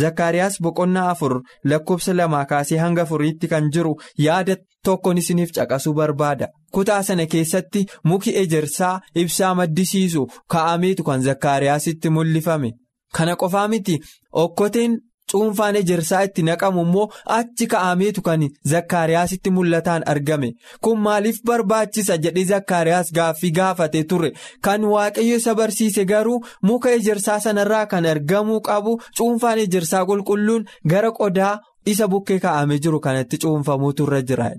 Zakkaariyaas 0.00 0.56
boqonnaa 0.62 1.08
afur 1.10 1.34
lakkoofsa 1.70 2.14
lamaa 2.16 2.44
kaasee 2.50 2.78
hanga 2.78 3.02
afuriitti 3.02 3.48
kan 3.48 3.70
jiru 3.74 3.92
yaada 4.26 4.56
tokkoon 4.84 5.18
isiniif 5.18 5.50
caqasuu 5.56 5.94
barbaada. 5.94 6.48
Kutaa 6.74 7.02
sana 7.02 7.26
keessatti 7.26 7.86
muki 8.04 8.36
ejersaa 8.42 9.00
ibsaa 9.14 9.54
maddisiisu 9.54 10.26
kaa'ameetu 10.52 11.04
kan 11.04 11.22
Zakkaariyaasitti 11.22 12.10
mul'ifame. 12.10 12.70
Kana 13.16 13.36
qofaa 13.36 13.68
miti 13.68 13.98
okkoteen. 14.32 14.98
Cuunfaan 15.32 15.76
ejersaa 15.80 16.22
itti 16.28 16.42
naqamu 16.48 16.82
immoo 16.86 17.06
achi 17.38 17.66
ka'ameetu 17.72 18.22
kan 18.28 18.42
zakkaariyaasitti 18.72 19.50
mul'ataan 19.56 20.02
argame. 20.12 20.50
Kun 20.80 20.98
maaliif 21.06 21.38
barbaachisa 21.46 22.16
jedhee 22.24 22.44
zakkaariyaas 22.52 23.12
gaaffii 23.16 23.50
gaafate 23.58 24.04
ture? 24.04 24.32
Kan 24.64 24.84
waaqayyo 24.92 25.36
isa 25.42 25.54
barsiise 25.54 26.04
garuu 26.04 26.40
muka 26.62 26.90
ejersaa 26.98 27.40
sanarraa 27.40 27.86
kan 27.86 28.06
argamuu 28.14 28.60
qabu 28.60 28.98
cuunfaan 29.18 29.58
ejersaa 29.66 30.04
qulqulluun 30.10 30.64
gara 30.90 31.10
qodaa 31.20 31.54
isa 31.86 32.08
bukkee 32.08 32.38
ka'amee 32.44 32.78
jiru 32.82 33.00
kanatti 33.00 33.38
cuunfamuutu 33.42 34.04
irra 34.06 34.20
jira 34.28 34.50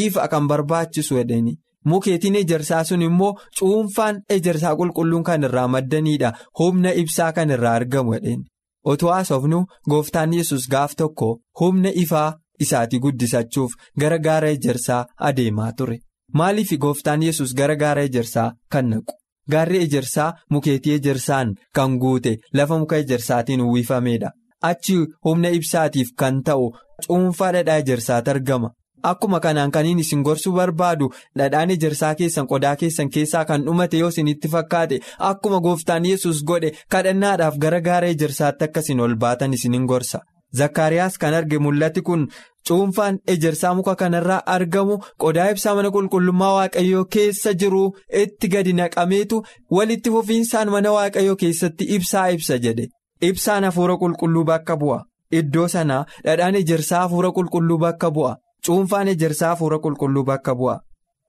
ifa 0.00 0.28
kan 0.28 0.48
barbaachisu 0.50 1.14
jedhani 1.18 1.52
mukeetiin 1.90 2.34
ejersaa 2.42 2.82
sun 2.84 3.02
immoo 3.08 3.32
cuunfaan 3.58 4.16
ejersaa 4.36 4.74
qulqulluun 4.80 5.22
kan 5.28 5.44
irraa 5.48 5.68
maddanidha 5.74 6.32
humna 6.58 6.90
ibsaa 7.02 7.32
kan 7.32 7.50
irraa 7.56 7.74
argamu 7.80 8.14
jedhani. 8.16 8.44
Otoo 8.92 9.10
haasofnu 9.14 9.60
gooftaan 9.90 10.32
yesus 10.38 10.68
gaaf 10.72 10.92
tokko 11.00 11.28
humna 11.60 11.90
ifaa 12.04 12.28
isaatii 12.64 12.98
guddisachuuf 13.04 13.72
gara 14.00 14.18
gaara 14.26 14.48
ejersaa 14.56 15.06
adeemaa 15.28 15.72
ture. 15.72 15.98
Maaliif 16.38 16.70
gooftaan 16.84 17.22
yesus 17.22 17.54
gara 17.54 17.74
gaara 17.82 18.02
ejersaa 18.08 18.52
kan 18.72 18.88
naqu? 18.90 19.12
Gaarri 19.50 19.78
ejersaa 19.86 20.32
mukeetii 20.50 20.94
ejersaan 20.98 21.54
kan 21.74 21.98
guute 22.02 22.32
lafa 22.52 22.78
muka 22.78 22.96
ejersaatiin 22.96 23.60
uwwifameedha. 23.66 24.30
Achi 24.62 24.96
humna 25.24 25.48
ibsaatiif 25.58 26.08
kan 26.18 26.42
ta'u 26.42 26.66
cuunfaa 27.06 27.52
dhadhaa 27.52 27.76
ejersaatti 27.84 28.30
argama. 28.30 28.70
Akkuma 29.10 29.40
kanaan 29.40 29.70
kaniin 29.76 29.98
isin 30.02 30.22
gorsuu 30.26 30.52
barbaadu 30.58 31.10
dhadhaan 31.38 31.70
ejersaa 31.74 32.14
keessan 32.20 32.46
qodaa 32.52 32.76
keessan 32.80 33.10
keessaa 33.16 33.44
kan 33.48 33.64
dhumate 33.66 33.98
yoo 34.02 34.08
isinitti 34.14 34.48
fakkaate 34.54 35.00
akkuma 35.30 35.60
gooftaan 35.66 36.04
yesus 36.10 36.42
godhe 36.50 36.70
kadhannaadhaaf 36.94 37.58
gara 37.64 37.80
gaara 37.88 38.08
ejersaatti 38.14 38.64
akkasiin 38.64 39.00
ol 39.00 39.14
baatan 39.24 39.52
isinin 39.58 39.86
gorsa. 39.92 40.20
Zakkaariyaas 40.58 41.18
kan 41.18 41.34
arge 41.34 41.58
mul'ati 41.58 42.02
kun 42.02 42.22
cuunfaan 42.68 43.18
ejersaa 43.32 43.74
muka 43.74 43.94
kanarraa 44.02 44.42
argamu 44.54 44.96
qodaa 45.22 45.48
ibsaa 45.54 45.74
mana 45.78 45.90
qulqullummaa 45.96 46.52
waaqayyoo 46.56 47.04
keessa 47.16 47.52
jiru 47.60 47.82
itti 48.22 48.48
gadi 48.54 48.72
naqameetu 48.78 49.42
walitti 49.76 50.10
fufiinsaan 50.14 50.70
mana 50.74 50.92
waaqayyoo 50.96 51.36
keessatti 51.42 51.84
ibsaa 51.96 52.26
ibsa 52.38 52.58
jedhe. 52.64 52.86
Ibsaan 53.28 53.64
hafuura 53.64 53.96
qulqulluu 54.02 54.44
bakka 54.50 54.76
bu'a. 54.82 54.98
Iddoo 55.38 55.68
sanaa 55.68 56.02
dhadhaan 56.24 56.54
ejersaa 56.62 57.02
hafuura 57.04 57.30
qulqulluu 57.36 57.78
bakka 57.84 58.10
bu'a. 58.10 58.34
Cuunfaan 58.66 59.08
ejersaa 59.08 59.48
hafuura 59.54 59.78
qulqulluu 59.84 60.24
bakka 60.30 60.54
bu'a. 60.60 60.76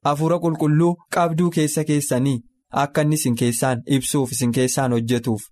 Hafuura 0.06 0.38
qulqulluu 0.43 0.93
qabduu 1.13 1.50
keessa 1.58 1.84
keessanii 1.89 2.38
akka 2.84 3.02
inni 3.06 3.15
isin 3.19 3.36
keessaan 3.41 3.82
ibsuuf 3.97 4.32
isin 4.36 4.52
keessaan 4.58 4.91
hojjetuuf. 4.95 5.43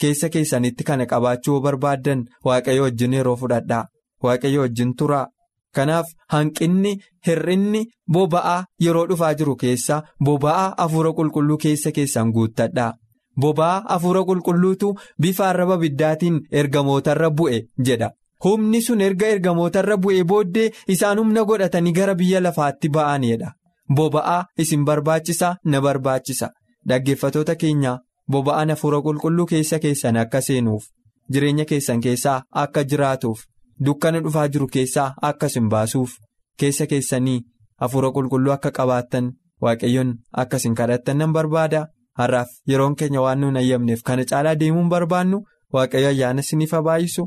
Keessa 0.00 0.28
keessanitti 0.36 0.84
kana 0.88 1.06
qabaachuu 1.12 1.60
barbaaddan 1.60 2.24
waaqayyo 2.44 2.82
wajjin 2.86 3.12
yeroo 3.18 3.36
fudhadhaa. 3.42 3.84
Waaqayyo 4.24 4.60
wajjin 4.64 4.94
turaa. 4.96 5.26
Kanaaf 5.74 6.08
hanqinni 6.32 6.92
hir'inni 7.26 7.84
boba'aa 8.12 8.64
yeroo 8.86 9.04
dhufaa 9.10 9.34
jiru 9.34 9.54
keessa 9.62 10.02
boba'aa 10.24 10.74
hafuura 10.78 11.12
qulqulluu 11.20 11.56
keessa 11.66 11.92
keessan 11.98 12.32
guuttadhaa. 12.38 12.92
Boba'aa 13.40 13.84
hafuura 13.92 14.24
qulqulluutu 14.30 14.94
bifa 15.22 15.48
arraba 15.48 15.76
biddaatiin 15.84 16.40
ergamootarra 16.62 17.30
bu'e 17.38 17.62
jedha. 17.86 18.10
Humni 18.44 18.80
sun 18.82 19.00
erga 19.00 19.26
ergamootarra 19.34 19.96
bu'ee 20.02 20.24
booddee 20.30 20.70
isaan 20.94 21.18
humna 21.22 21.44
godhatanii 21.50 21.92
gara 21.98 22.14
biyya 22.14 22.40
lafaatti 22.42 22.88
ba'anidha. 22.96 23.52
Boba'aa 23.96 24.44
isin 24.58 24.84
barbaachisa 24.84 25.56
na 25.64 25.80
barbaachisa. 25.80 26.50
Dhaggeeffatoota 26.88 27.54
keenya 27.56 27.98
boba'aan 28.32 28.70
hafuura 28.74 29.00
qulqulluu 29.02 29.46
keessa 29.46 29.78
keessan 29.78 30.16
akka 30.16 30.40
seenuuf 30.40 30.84
jireenya 31.32 31.64
keessan 31.64 32.00
keessaa 32.00 32.42
akka 32.62 32.82
jiraatuuf 32.84 33.44
dukkana 33.86 34.20
dhufaa 34.24 34.48
jiru 34.48 34.66
keessaa 34.76 35.14
akka 35.28 35.46
isin 35.52 35.68
baasuuf 35.74 36.16
keessa 36.58 36.86
keessanii 36.86 37.40
hafuura 37.80 38.10
qulqulluu 38.16 38.52
akka 38.56 38.70
qabaattan 38.78 39.30
waaqayyoon 39.62 40.10
akka 40.32 40.56
isin 40.56 40.74
kadhattan 40.74 41.18
nan 41.18 41.32
barbaada. 41.32 41.86
Har'aaf 42.18 42.48
yeroon 42.68 42.94
keenya 42.96 43.20
waan 43.24 43.40
nuun 43.40 43.56
ayyamneef 43.56 44.02
kana 44.06 44.24
caalaa 44.30 44.54
deemuun 44.60 44.88
barbaannu 44.88 45.38
waaqayyo 45.74 46.08
ayyaana 46.08 46.40
isiniif 46.44 46.74
baay'isu 46.88 47.22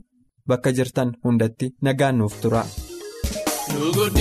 bakka 0.47 0.69
jirtan 0.77 1.09
hundatti 1.23 1.75
nagaan 1.81 2.17
nuuf 2.17 2.35
tura. 2.41 2.63
boor 3.95 4.11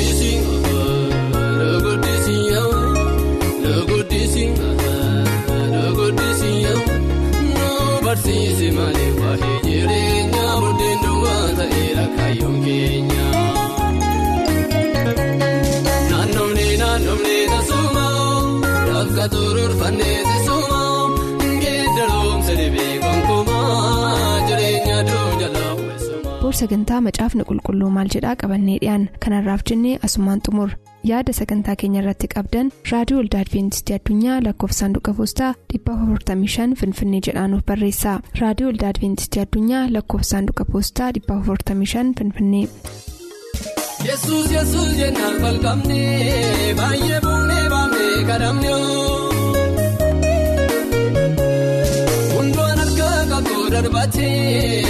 sagantaa 26.60 27.00
macaafni 27.06 27.44
qulqulluu 27.50 27.90
maal 27.96 28.08
jedhaa 28.14 28.34
qabannee 28.42 28.78
dhiyaan 28.82 29.04
kanarraaf 29.24 29.62
jennee 29.70 29.94
asumaan 30.08 30.40
xumur 30.48 30.70
yaada 31.10 31.32
sagantaa 31.38 31.76
keenya 31.82 32.00
irratti 32.02 32.28
qabdan 32.34 32.70
raadiyoo 32.92 33.20
olda 33.24 33.40
adventistii 33.44 33.96
addunyaa 33.98 34.38
lakkoofsaanduqa 34.46 35.14
poostaa 35.20 35.50
455 35.76 36.78
finfinnee 36.82 37.20
jedhaanuf 37.28 37.64
barreessa 37.70 38.14
raadiyoo 38.42 38.70
olda 38.74 38.88
adventistii 38.94 39.42
addunyaa 39.46 39.84
lakkoofsaanduqa 39.96 40.64
poostaa 40.72 41.10
455 41.20 42.14
finfinnee. 42.20 42.66
yesus 44.08 44.50
yesus 44.56 44.90
jennaan 45.02 45.36
falqabnee 45.42 46.74
baay'ee 46.80 47.20
buunee 47.26 47.64
baafnee 47.74 48.24
kadhamnee. 48.32 48.82
darbatee 53.24 53.24
namni 53.30 54.83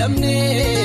lamne. 0.00 0.79